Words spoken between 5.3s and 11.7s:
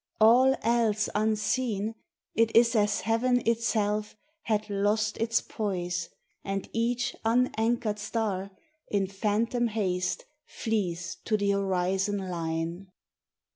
poise, and each unanchored star In phantom haste flees to the